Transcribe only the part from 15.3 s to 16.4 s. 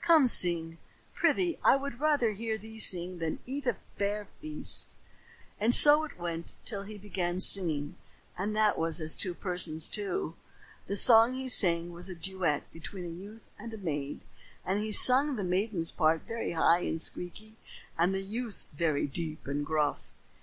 the maiden's part